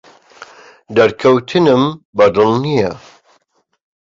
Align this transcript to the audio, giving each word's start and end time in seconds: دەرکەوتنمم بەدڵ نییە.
دەرکەوتنمم 0.95 1.83
بەدڵ 2.17 2.49
نییە. 2.63 2.91